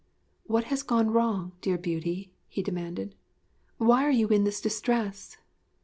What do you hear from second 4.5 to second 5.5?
distress?...